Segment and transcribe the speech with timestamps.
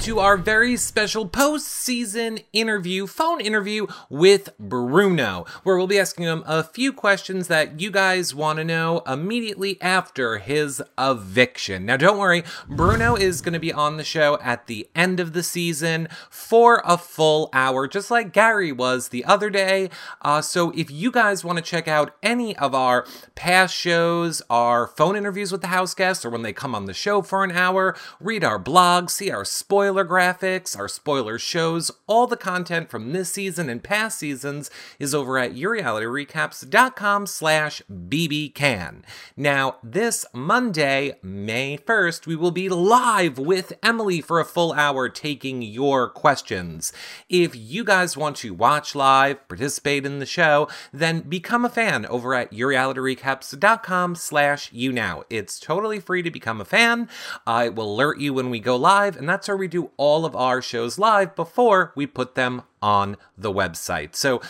[0.00, 6.42] to our very special post-season interview, phone interview with Bruno, where we'll be asking him
[6.46, 11.86] a few questions that you guys want to know immediately after his eviction.
[11.86, 15.32] Now, don't worry, Bruno is going to be on the show at the end of
[15.32, 19.88] the season for a full hour, just like Gary was the other day.
[20.20, 24.86] Uh, so if you guys want to check out any of our past shows, our
[24.86, 27.52] phone interviews with the house guests, or when they come on the show for an
[27.52, 29.44] hour, read our blog, see our
[29.86, 34.68] spoiler graphics, our spoiler shows, all the content from this season and past seasons
[34.98, 39.02] is over at yourrealityrecaps.com slash bbcan.
[39.36, 45.08] Now, this Monday, May 1st, we will be live with Emily for a full hour
[45.08, 46.92] taking your questions.
[47.28, 52.06] If you guys want to watch live, participate in the show, then become a fan
[52.06, 55.22] over at yourrealityrecaps.com slash YouNow.
[55.30, 57.08] It's totally free to become a fan.
[57.46, 60.34] It will alert you when we go live, and that's where we do all of
[60.34, 64.14] our shows live before we put them on the website.
[64.14, 64.40] So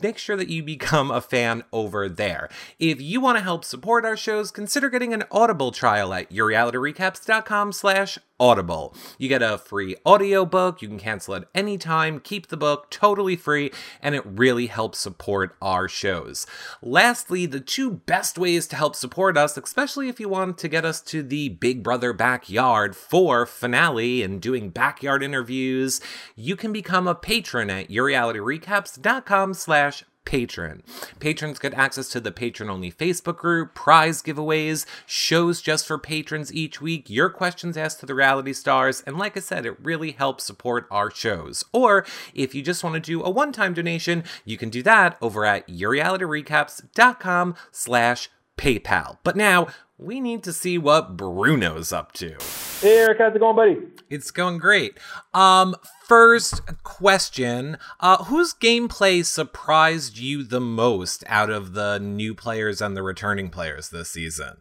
[0.00, 2.48] make sure that you become a fan over there.
[2.78, 7.72] If you want to help support our shows, consider getting an Audible trial at yourrealityrecaps.com
[7.72, 8.94] slash audible.
[9.16, 13.36] You get a free audiobook, you can cancel at any time, keep the book totally
[13.36, 13.70] free,
[14.02, 16.46] and it really helps support our shows.
[16.82, 20.84] Lastly, the two best ways to help support us, especially if you want to get
[20.84, 26.00] us to the Big Brother backyard for finale and doing backyard interviews,
[26.34, 30.82] you can become a patron at yourrealityrecaps.com slash patron.
[31.20, 36.52] Patrons get access to the patron only Facebook group, prize giveaways, shows just for patrons
[36.52, 40.12] each week, your questions asked to the reality stars, and like I said, it really
[40.12, 41.64] helps support our shows.
[41.72, 45.44] Or if you just want to do a one-time donation, you can do that over
[45.44, 49.18] at yourrealityrecaps.com slash PayPal.
[49.24, 49.66] But now
[49.98, 52.36] we need to see what Bruno's up to.
[52.80, 53.76] Hey Eric, how's it going, buddy?
[54.10, 54.98] It's going great.
[55.32, 55.74] Um,
[56.06, 62.96] first question: uh, Whose gameplay surprised you the most out of the new players and
[62.96, 64.58] the returning players this season?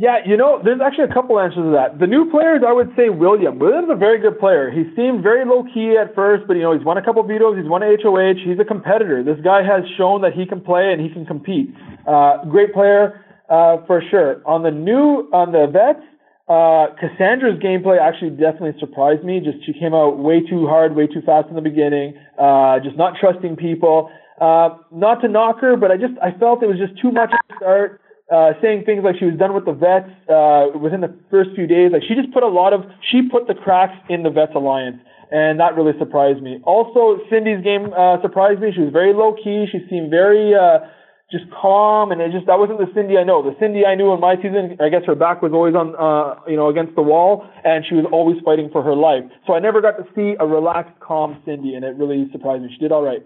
[0.00, 1.98] Yeah, you know, there's actually a couple answers to that.
[1.98, 3.58] The new players, I would say William.
[3.58, 4.70] William's a very good player.
[4.70, 7.56] He seemed very low key at first, but you know, he's won a couple vetoes,
[7.58, 9.24] he's won a HOH, he's a competitor.
[9.24, 11.74] This guy has shown that he can play and he can compete.
[12.06, 14.42] Uh, great player, uh, for sure.
[14.46, 16.04] On the new, on the vets,
[16.48, 19.40] uh, Cassandra's gameplay actually definitely surprised me.
[19.40, 22.14] Just she came out way too hard, way too fast in the beginning.
[22.38, 24.10] Uh, just not trusting people.
[24.40, 27.30] Uh, not to knock her, but I just I felt it was just too much
[27.32, 28.00] at the start
[28.30, 31.66] uh, saying things like she was done with the vets uh, within the first few
[31.66, 31.92] days.
[31.92, 35.00] Like she just put a lot of she put the cracks in the vets alliance,
[35.30, 36.60] and that really surprised me.
[36.64, 38.72] Also, Cindy's game uh, surprised me.
[38.72, 39.66] She was very low key.
[39.72, 40.84] She seemed very uh,
[41.30, 43.42] just calm, and it just that wasn't the Cindy I know.
[43.42, 46.40] The Cindy I knew in my season, I guess her back was always on, uh,
[46.48, 49.24] you know, against the wall, and she was always fighting for her life.
[49.46, 52.70] So I never got to see a relaxed, calm Cindy, and it really surprised me.
[52.72, 53.24] She did all right.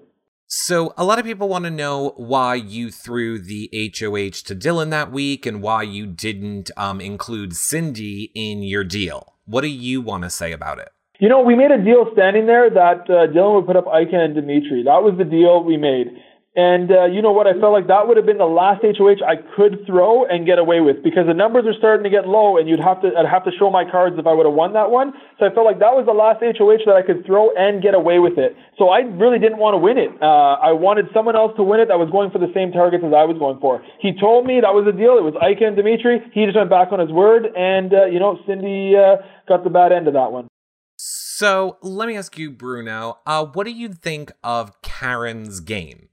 [0.54, 4.90] So, a lot of people want to know why you threw the HOH to Dillon
[4.90, 9.32] that week and why you didn't um, include Cindy in your deal.
[9.46, 10.90] What do you want to say about it?
[11.20, 14.12] You know, we made a deal standing there that uh, Dillon would put up Ika
[14.12, 14.82] and Dimitri.
[14.84, 16.08] That was the deal we made.
[16.54, 17.46] And uh, you know what?
[17.48, 20.60] I felt like that would have been the last HOH I could throw and get
[20.60, 23.24] away with because the numbers are starting to get low, and you'd have to I'd
[23.24, 25.16] have to show my cards if I would have won that one.
[25.40, 27.96] So I felt like that was the last HOH that I could throw and get
[27.96, 28.52] away with it.
[28.76, 30.12] So I really didn't want to win it.
[30.20, 33.00] Uh, I wanted someone else to win it that was going for the same targets
[33.00, 33.80] as I was going for.
[34.04, 35.16] He told me that was the deal.
[35.16, 36.20] It was Ika and Dimitri.
[36.36, 39.72] He just went back on his word, and uh, you know Cindy uh, got the
[39.72, 40.52] bad end of that one.
[41.00, 46.11] So let me ask you, Bruno, uh, what do you think of Karen's game?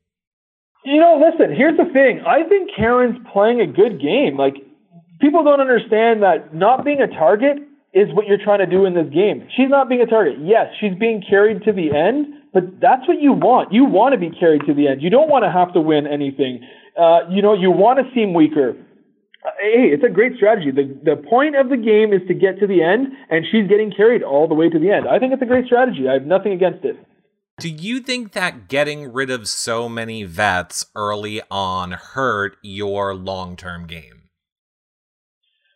[0.89, 2.25] You know, listen, here's the thing.
[2.25, 4.37] I think Karen's playing a good game.
[4.37, 4.55] Like,
[5.21, 7.61] people don't understand that not being a target
[7.93, 9.47] is what you're trying to do in this game.
[9.55, 10.41] She's not being a target.
[10.41, 13.71] Yes, she's being carried to the end, but that's what you want.
[13.71, 15.03] You want to be carried to the end.
[15.03, 16.65] You don't want to have to win anything.
[16.97, 18.73] Uh, you know, you want to seem weaker.
[19.45, 20.71] Uh, hey, it's a great strategy.
[20.73, 23.93] The the point of the game is to get to the end, and she's getting
[23.93, 25.07] carried all the way to the end.
[25.07, 26.09] I think it's a great strategy.
[26.09, 26.97] I have nothing against it.
[27.59, 33.57] Do you think that getting rid of so many vets early on hurt your long
[33.57, 34.19] term game?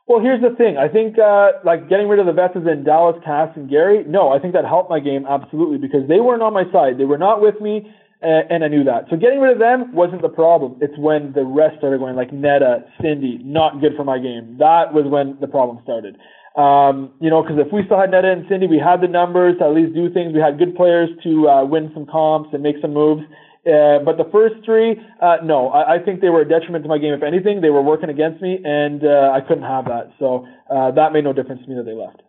[0.08, 0.78] Well, here's the thing.
[0.78, 4.04] I think uh, like getting rid of the vets in Dallas, Cass, and Gary.
[4.06, 6.98] No, I think that helped my game absolutely because they weren't on my side.
[6.98, 7.88] They were not with me,
[8.22, 9.08] and, and I knew that.
[9.10, 10.78] So getting rid of them wasn't the problem.
[10.82, 14.58] It's when the rest started going, like Neda, Cindy, not good for my game.
[14.60, 16.18] That was when the problem started.
[16.56, 19.58] Um, you know, because if we still had Neda and Cindy, we had the numbers
[19.58, 20.34] to at least do things.
[20.34, 23.24] We had good players to uh, win some comps and make some moves.
[23.66, 26.90] Uh, but the first three, uh, no, I, I think they were a detriment to
[26.90, 27.14] my game.
[27.14, 30.12] If anything, they were working against me, and uh, I couldn't have that.
[30.20, 32.22] So uh, that made no difference to me that they left.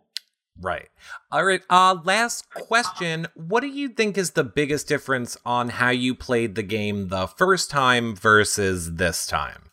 [0.59, 0.87] Right.
[1.31, 1.61] All right.
[1.69, 3.27] Uh, last question.
[3.35, 7.27] What do you think is the biggest difference on how you played the game the
[7.27, 9.64] first time versus this time?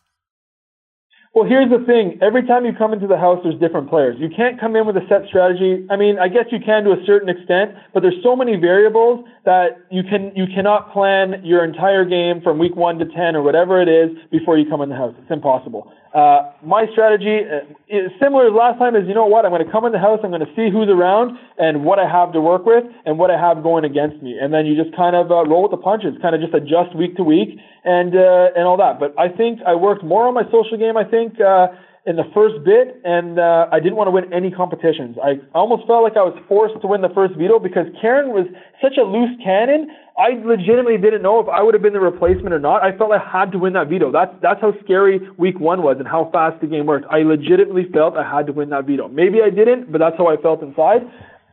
[1.33, 2.19] Well, here's the thing.
[2.21, 4.17] Every time you come into the house, there's different players.
[4.19, 5.83] You can't come in with a set strategy.
[5.89, 9.25] I mean, I guess you can to a certain extent, but there's so many variables
[9.43, 13.41] that you can you cannot plan your entire game from week one to ten or
[13.41, 15.15] whatever it is before you come in the house.
[15.17, 15.91] It's impossible.
[16.13, 18.95] Uh, my strategy uh, is similar as last time.
[18.95, 19.45] Is you know what?
[19.45, 20.19] I'm going to come in the house.
[20.23, 23.31] I'm going to see who's around and what I have to work with and what
[23.31, 25.81] I have going against me, and then you just kind of uh, roll with the
[25.81, 26.13] punches.
[26.21, 28.99] Kind of just adjust week to week and uh, and all that.
[28.99, 30.97] But I think I worked more on my social game.
[30.97, 31.41] I think.
[31.41, 31.73] Uh,
[32.05, 35.15] in the first bit, and uh, I didn't want to win any competitions.
[35.23, 38.43] I almost felt like I was forced to win the first veto because Karen was
[38.83, 39.87] such a loose cannon.
[40.19, 42.83] I legitimately didn't know if I would have been the replacement or not.
[42.83, 44.11] I felt I had to win that veto.
[44.11, 47.07] That's that's how scary week one was and how fast the game worked.
[47.09, 49.07] I legitimately felt I had to win that veto.
[49.07, 51.07] Maybe I didn't, but that's how I felt inside.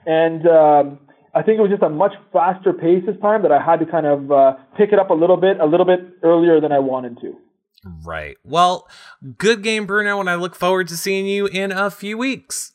[0.05, 0.99] And um,
[1.32, 3.87] I think it was just a much faster pace this time that I had to
[3.87, 6.81] kind of uh, pick it up a little bit, a little bit earlier than I
[6.81, 7.38] wanted to.
[7.85, 8.37] Right.
[8.44, 8.88] Well,
[9.38, 12.73] good game, Bruno, and I look forward to seeing you in a few weeks.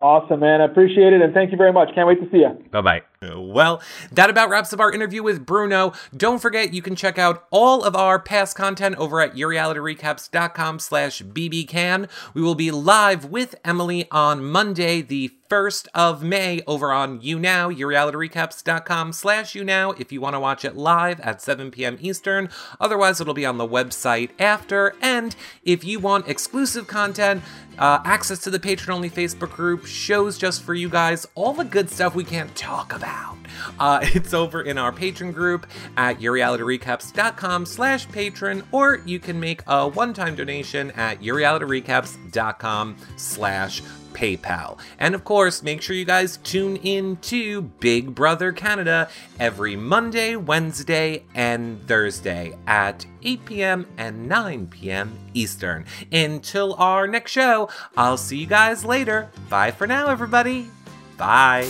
[0.00, 0.60] Awesome, man.
[0.60, 1.88] I appreciate it, and thank you very much.
[1.94, 2.56] Can't wait to see you.
[2.70, 3.02] Bye bye.
[3.22, 3.82] Well,
[4.12, 5.92] that about wraps up our interview with Bruno.
[6.16, 11.22] Don't forget, you can check out all of our past content over at yourrealityrecaps.com slash
[11.22, 12.08] bbcan.
[12.34, 17.76] We will be live with Emily on Monday, the 1st of May over on YouNow,
[17.76, 21.96] yourrealityrecaps.com slash YouNow if you want to watch it live at 7 p.m.
[22.00, 22.48] Eastern.
[22.80, 24.94] Otherwise, it'll be on the website after.
[25.00, 27.42] And if you want exclusive content,
[27.78, 31.64] uh, access to the patron only Facebook group, shows just for you guys, all the
[31.64, 33.36] good stuff we can't talk about.
[33.78, 35.66] Uh, it's over in our patron group
[35.96, 43.82] at yourrealityrecaps.com slash patron, or you can make a one-time donation at yourrealityrecaps.com slash
[44.12, 44.78] PayPal.
[44.98, 50.36] And of course, make sure you guys tune in to Big Brother Canada every Monday,
[50.36, 53.86] Wednesday, and Thursday at 8 p.m.
[53.98, 55.18] and 9 p.m.
[55.34, 55.84] Eastern.
[56.10, 59.28] Until our next show, I'll see you guys later.
[59.50, 60.70] Bye for now, everybody.
[61.18, 61.68] Bye.